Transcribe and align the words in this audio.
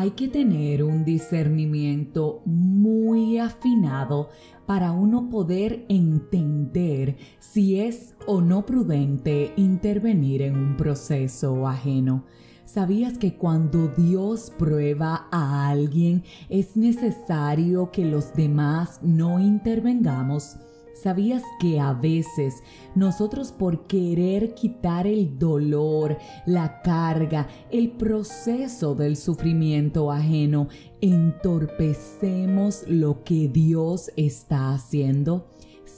hay 0.00 0.12
que 0.12 0.28
tener 0.28 0.82
un 0.82 1.04
discernimiento 1.04 2.40
muy 2.46 3.36
afinado 3.36 4.30
para 4.64 4.92
uno 4.92 5.28
poder 5.28 5.84
entender 5.90 7.18
si 7.38 7.78
es 7.78 8.14
o 8.26 8.40
no 8.40 8.64
prudente 8.64 9.52
intervenir 9.56 10.40
en 10.40 10.56
un 10.56 10.76
proceso 10.78 11.68
ajeno. 11.68 12.24
¿Sabías 12.64 13.18
que 13.18 13.34
cuando 13.34 13.88
Dios 13.88 14.50
prueba 14.58 15.28
a 15.30 15.68
alguien 15.68 16.24
es 16.48 16.78
necesario 16.78 17.90
que 17.90 18.06
los 18.06 18.32
demás 18.32 19.00
no 19.02 19.38
intervengamos? 19.38 20.56
¿Sabías 20.94 21.42
que 21.58 21.80
a 21.80 21.92
veces 21.92 22.62
nosotros 22.94 23.52
por 23.52 23.86
querer 23.86 24.54
quitar 24.54 25.06
el 25.06 25.38
dolor, 25.38 26.18
la 26.46 26.82
carga, 26.82 27.48
el 27.70 27.92
proceso 27.92 28.94
del 28.94 29.16
sufrimiento 29.16 30.10
ajeno, 30.10 30.68
entorpecemos 31.00 32.84
lo 32.86 33.24
que 33.24 33.48
Dios 33.48 34.10
está 34.16 34.74
haciendo? 34.74 35.46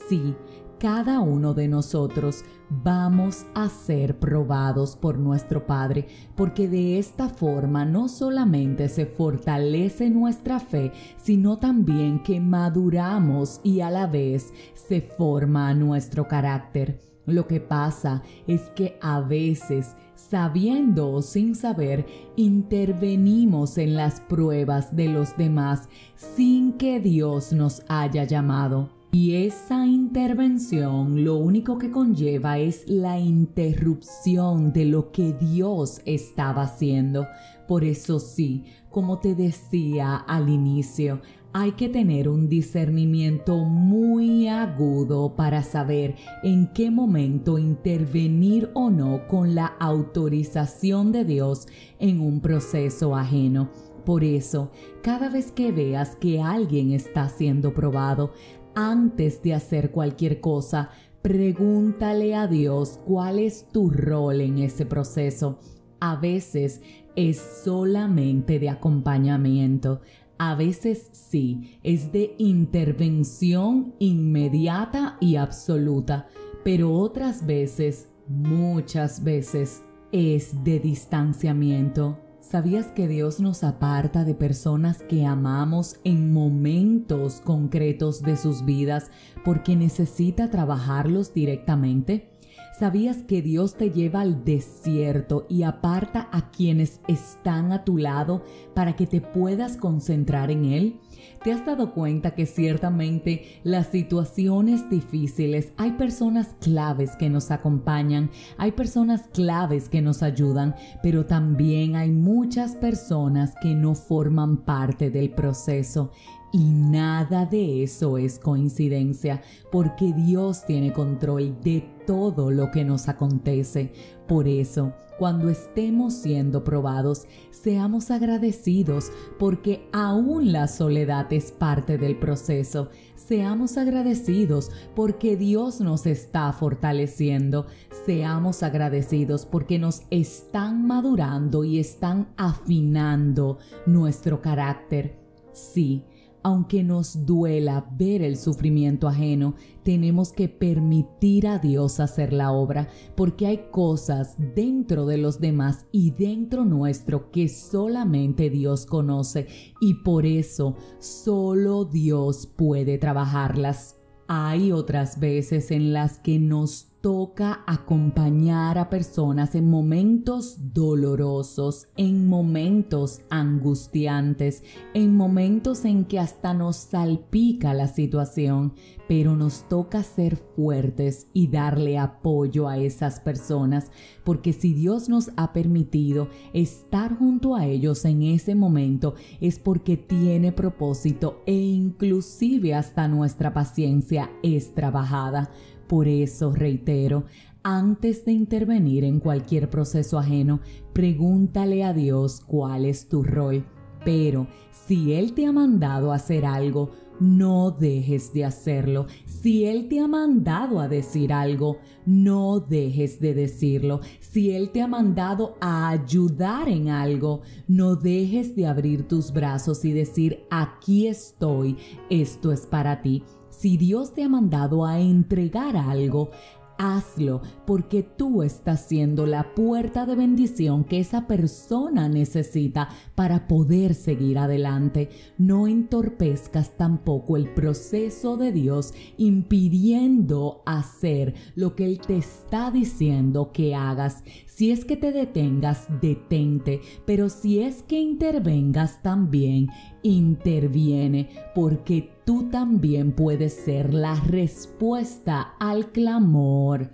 Sí, 0.08 0.34
cada 0.82 1.20
uno 1.20 1.54
de 1.54 1.68
nosotros 1.68 2.44
vamos 2.68 3.46
a 3.54 3.68
ser 3.68 4.18
probados 4.18 4.96
por 4.96 5.16
nuestro 5.16 5.64
Padre, 5.64 6.08
porque 6.34 6.66
de 6.66 6.98
esta 6.98 7.28
forma 7.28 7.84
no 7.84 8.08
solamente 8.08 8.88
se 8.88 9.06
fortalece 9.06 10.10
nuestra 10.10 10.58
fe, 10.58 10.90
sino 11.18 11.56
también 11.56 12.20
que 12.24 12.40
maduramos 12.40 13.60
y 13.62 13.80
a 13.80 13.92
la 13.92 14.08
vez 14.08 14.52
se 14.74 15.00
forma 15.00 15.72
nuestro 15.72 16.26
carácter. 16.26 16.98
Lo 17.26 17.46
que 17.46 17.60
pasa 17.60 18.24
es 18.48 18.62
que 18.70 18.98
a 19.00 19.20
veces, 19.20 19.94
sabiendo 20.16 21.12
o 21.12 21.22
sin 21.22 21.54
saber, 21.54 22.06
intervenimos 22.34 23.78
en 23.78 23.94
las 23.94 24.20
pruebas 24.20 24.96
de 24.96 25.06
los 25.06 25.36
demás 25.36 25.88
sin 26.16 26.72
que 26.72 26.98
Dios 26.98 27.52
nos 27.52 27.84
haya 27.86 28.24
llamado. 28.24 29.01
Y 29.14 29.34
esa 29.44 29.86
intervención 29.86 31.22
lo 31.22 31.36
único 31.36 31.76
que 31.76 31.90
conlleva 31.90 32.58
es 32.58 32.88
la 32.88 33.18
interrupción 33.18 34.72
de 34.72 34.86
lo 34.86 35.12
que 35.12 35.34
Dios 35.34 36.00
estaba 36.06 36.62
haciendo. 36.62 37.26
Por 37.68 37.84
eso 37.84 38.18
sí, 38.18 38.64
como 38.88 39.18
te 39.18 39.34
decía 39.34 40.16
al 40.16 40.48
inicio, 40.48 41.20
hay 41.52 41.72
que 41.72 41.90
tener 41.90 42.26
un 42.26 42.48
discernimiento 42.48 43.58
muy 43.58 44.48
agudo 44.48 45.36
para 45.36 45.62
saber 45.62 46.16
en 46.42 46.72
qué 46.72 46.90
momento 46.90 47.58
intervenir 47.58 48.70
o 48.72 48.88
no 48.88 49.28
con 49.28 49.54
la 49.54 49.66
autorización 49.78 51.12
de 51.12 51.26
Dios 51.26 51.66
en 51.98 52.18
un 52.22 52.40
proceso 52.40 53.14
ajeno. 53.14 53.68
Por 54.06 54.24
eso, 54.24 54.72
cada 55.02 55.28
vez 55.28 55.52
que 55.52 55.70
veas 55.70 56.16
que 56.16 56.40
alguien 56.40 56.90
está 56.92 57.28
siendo 57.28 57.72
probado, 57.72 58.32
antes 58.74 59.42
de 59.42 59.54
hacer 59.54 59.90
cualquier 59.90 60.40
cosa, 60.40 60.90
pregúntale 61.22 62.34
a 62.34 62.46
Dios 62.46 62.98
cuál 63.04 63.38
es 63.38 63.68
tu 63.68 63.90
rol 63.90 64.40
en 64.40 64.58
ese 64.58 64.86
proceso. 64.86 65.58
A 66.00 66.16
veces 66.16 66.82
es 67.14 67.38
solamente 67.64 68.58
de 68.58 68.70
acompañamiento, 68.70 70.00
a 70.38 70.56
veces 70.56 71.08
sí, 71.12 71.78
es 71.84 72.10
de 72.10 72.34
intervención 72.38 73.94
inmediata 74.00 75.16
y 75.20 75.36
absoluta, 75.36 76.26
pero 76.64 76.92
otras 76.92 77.46
veces, 77.46 78.08
muchas 78.26 79.22
veces, 79.22 79.82
es 80.10 80.64
de 80.64 80.80
distanciamiento 80.80 82.18
¿Sabías 82.42 82.86
que 82.88 83.06
Dios 83.06 83.38
nos 83.38 83.62
aparta 83.62 84.24
de 84.24 84.34
personas 84.34 85.00
que 85.04 85.24
amamos 85.24 86.00
en 86.02 86.32
momentos 86.32 87.40
concretos 87.40 88.20
de 88.20 88.36
sus 88.36 88.64
vidas 88.64 89.12
porque 89.44 89.76
necesita 89.76 90.50
trabajarlos 90.50 91.32
directamente? 91.32 92.31
¿Sabías 92.78 93.18
que 93.18 93.42
Dios 93.42 93.74
te 93.74 93.90
lleva 93.90 94.22
al 94.22 94.44
desierto 94.44 95.46
y 95.50 95.62
aparta 95.62 96.28
a 96.32 96.50
quienes 96.50 97.00
están 97.06 97.70
a 97.70 97.84
tu 97.84 97.98
lado 97.98 98.44
para 98.74 98.96
que 98.96 99.06
te 99.06 99.20
puedas 99.20 99.76
concentrar 99.76 100.50
en 100.50 100.64
Él? 100.64 101.00
¿Te 101.44 101.52
has 101.52 101.66
dado 101.66 101.92
cuenta 101.92 102.34
que 102.34 102.46
ciertamente 102.46 103.60
las 103.62 103.88
situaciones 103.88 104.88
difíciles 104.88 105.72
hay 105.76 105.92
personas 105.92 106.56
claves 106.60 107.14
que 107.16 107.28
nos 107.28 107.50
acompañan, 107.50 108.30
hay 108.56 108.72
personas 108.72 109.28
claves 109.32 109.88
que 109.88 110.00
nos 110.00 110.22
ayudan, 110.22 110.74
pero 111.02 111.26
también 111.26 111.94
hay 111.94 112.10
muchas 112.10 112.74
personas 112.74 113.54
que 113.60 113.74
no 113.74 113.94
forman 113.94 114.56
parte 114.56 115.10
del 115.10 115.30
proceso 115.30 116.10
y 116.52 116.70
nada 116.70 117.46
de 117.46 117.82
eso 117.82 118.18
es 118.18 118.38
coincidencia, 118.38 119.40
porque 119.70 120.12
Dios 120.12 120.66
tiene 120.66 120.92
control 120.92 121.58
de 121.62 121.82
todo 122.06 122.50
lo 122.50 122.70
que 122.70 122.84
nos 122.84 123.08
acontece. 123.08 123.92
Por 124.28 124.46
eso, 124.46 124.92
cuando 125.18 125.48
estemos 125.48 126.12
siendo 126.12 126.62
probados, 126.62 127.26
seamos 127.50 128.10
agradecidos, 128.10 129.10
porque 129.38 129.88
aún 129.92 130.52
la 130.52 130.68
soledad 130.68 131.32
es 131.32 131.52
parte 131.52 131.96
del 131.96 132.18
proceso. 132.18 132.90
Seamos 133.14 133.78
agradecidos 133.78 134.70
porque 134.94 135.36
Dios 135.36 135.80
nos 135.80 136.06
está 136.06 136.52
fortaleciendo. 136.52 137.66
Seamos 138.04 138.62
agradecidos 138.62 139.46
porque 139.46 139.78
nos 139.78 140.02
están 140.10 140.86
madurando 140.86 141.64
y 141.64 141.78
están 141.78 142.28
afinando 142.36 143.58
nuestro 143.86 144.42
carácter. 144.42 145.18
Sí, 145.52 146.04
aunque 146.42 146.82
nos 146.82 147.26
duela 147.26 147.86
ver 147.96 148.22
el 148.22 148.36
sufrimiento 148.36 149.08
ajeno, 149.08 149.54
tenemos 149.82 150.32
que 150.32 150.48
permitir 150.48 151.46
a 151.46 151.58
Dios 151.58 152.00
hacer 152.00 152.32
la 152.32 152.52
obra, 152.52 152.88
porque 153.16 153.46
hay 153.46 153.66
cosas 153.70 154.36
dentro 154.54 155.06
de 155.06 155.18
los 155.18 155.40
demás 155.40 155.86
y 155.92 156.10
dentro 156.10 156.64
nuestro 156.64 157.30
que 157.30 157.48
solamente 157.48 158.50
Dios 158.50 158.86
conoce 158.86 159.48
y 159.80 159.94
por 160.02 160.26
eso 160.26 160.76
solo 160.98 161.84
Dios 161.84 162.46
puede 162.46 162.98
trabajarlas. 162.98 163.98
Hay 164.28 164.72
otras 164.72 165.20
veces 165.20 165.70
en 165.70 165.92
las 165.92 166.18
que 166.18 166.38
nos 166.38 166.91
toca 167.02 167.64
acompañar 167.66 168.78
a 168.78 168.88
personas 168.88 169.56
en 169.56 169.68
momentos 169.68 170.72
dolorosos, 170.72 171.88
en 171.96 172.28
momentos 172.28 173.22
angustiantes, 173.28 174.62
en 174.94 175.16
momentos 175.16 175.84
en 175.84 176.04
que 176.04 176.20
hasta 176.20 176.54
nos 176.54 176.76
salpica 176.76 177.74
la 177.74 177.88
situación, 177.88 178.74
pero 179.08 179.34
nos 179.34 179.68
toca 179.68 180.04
ser 180.04 180.36
fuertes 180.36 181.26
y 181.32 181.48
darle 181.48 181.98
apoyo 181.98 182.68
a 182.68 182.78
esas 182.78 183.18
personas, 183.18 183.90
porque 184.22 184.52
si 184.52 184.72
Dios 184.72 185.08
nos 185.08 185.32
ha 185.36 185.52
permitido 185.52 186.28
estar 186.52 187.18
junto 187.18 187.56
a 187.56 187.66
ellos 187.66 188.04
en 188.04 188.22
ese 188.22 188.54
momento 188.54 189.14
es 189.40 189.58
porque 189.58 189.96
tiene 189.96 190.52
propósito 190.52 191.42
e 191.46 191.54
inclusive 191.54 192.74
hasta 192.74 193.08
nuestra 193.08 193.52
paciencia 193.52 194.30
es 194.44 194.72
trabajada. 194.72 195.50
Por 195.92 196.08
eso 196.08 196.50
reitero, 196.52 197.26
antes 197.62 198.24
de 198.24 198.32
intervenir 198.32 199.04
en 199.04 199.20
cualquier 199.20 199.68
proceso 199.68 200.18
ajeno, 200.18 200.60
pregúntale 200.94 201.84
a 201.84 201.92
Dios 201.92 202.40
cuál 202.40 202.86
es 202.86 203.10
tu 203.10 203.22
rol. 203.22 203.66
Pero 204.02 204.46
si 204.70 205.12
Él 205.12 205.34
te 205.34 205.44
ha 205.44 205.52
mandado 205.52 206.10
a 206.10 206.14
hacer 206.14 206.46
algo, 206.46 206.92
no 207.20 207.72
dejes 207.72 208.32
de 208.32 208.46
hacerlo. 208.46 209.06
Si 209.26 209.66
Él 209.66 209.90
te 209.90 210.00
ha 210.00 210.08
mandado 210.08 210.80
a 210.80 210.88
decir 210.88 211.30
algo, 211.30 211.76
no 212.06 212.60
dejes 212.60 213.20
de 213.20 213.34
decirlo. 213.34 214.00
Si 214.18 214.50
Él 214.52 214.70
te 214.70 214.80
ha 214.80 214.86
mandado 214.86 215.56
a 215.60 215.90
ayudar 215.90 216.70
en 216.70 216.88
algo, 216.88 217.42
no 217.68 217.96
dejes 217.96 218.56
de 218.56 218.66
abrir 218.66 219.06
tus 219.06 219.30
brazos 219.30 219.84
y 219.84 219.92
decir, 219.92 220.44
aquí 220.50 221.06
estoy, 221.06 221.76
esto 222.08 222.50
es 222.50 222.66
para 222.66 223.02
ti. 223.02 223.22
Si 223.52 223.76
Dios 223.76 224.12
te 224.12 224.24
ha 224.24 224.28
mandado 224.28 224.84
a 224.84 224.98
entregar 224.98 225.76
algo, 225.76 226.30
hazlo 226.78 227.42
porque 227.64 228.02
tú 228.02 228.42
estás 228.42 228.80
siendo 228.80 229.26
la 229.26 229.54
puerta 229.54 230.04
de 230.04 230.16
bendición 230.16 230.84
que 230.84 230.98
esa 230.98 231.26
persona 231.26 232.08
necesita 232.08 232.88
para 233.14 233.46
poder 233.46 233.94
seguir 233.94 234.38
adelante. 234.38 235.08
No 235.38 235.68
entorpezcas 235.68 236.76
tampoco 236.76 237.36
el 237.36 237.48
proceso 237.54 238.36
de 238.36 238.52
Dios 238.52 238.94
impidiendo 239.16 240.62
hacer 240.66 241.34
lo 241.54 241.76
que 241.76 241.84
Él 241.86 242.00
te 242.00 242.16
está 242.16 242.70
diciendo 242.70 243.52
que 243.52 243.74
hagas. 243.74 244.24
Si 244.46 244.72
es 244.72 244.84
que 244.84 244.96
te 244.96 245.12
detengas, 245.12 245.86
detente, 246.00 246.80
pero 247.06 247.28
si 247.28 247.60
es 247.60 247.82
que 247.82 248.00
intervengas 248.00 249.02
también, 249.02 249.68
interviene 250.02 251.30
porque 251.54 252.10
tú 252.24 252.48
también 252.50 253.12
puedes 253.12 253.52
ser 253.52 253.94
la 253.94 254.14
respuesta 254.14 255.54
al 255.58 255.90
clamor 255.92 256.90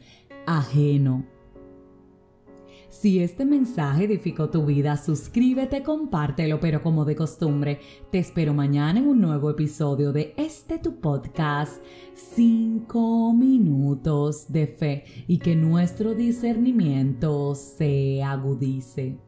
ajeno. 0.46 1.24
Si 2.88 3.20
este 3.20 3.44
mensaje 3.44 4.04
edificó 4.04 4.48
tu 4.50 4.64
vida, 4.64 4.96
suscríbete, 4.96 5.82
compártelo, 5.82 6.58
pero 6.58 6.82
como 6.82 7.04
de 7.04 7.14
costumbre, 7.14 7.78
te 8.10 8.18
espero 8.18 8.54
mañana 8.54 8.98
en 8.98 9.06
un 9.06 9.20
nuevo 9.20 9.50
episodio 9.50 10.12
de 10.12 10.34
este 10.36 10.78
tu 10.78 10.98
podcast, 10.98 11.80
5 12.14 13.34
minutos 13.34 14.50
de 14.50 14.66
fe, 14.66 15.04
y 15.28 15.38
que 15.38 15.54
nuestro 15.54 16.14
discernimiento 16.14 17.54
se 17.54 18.22
agudice. 18.22 19.27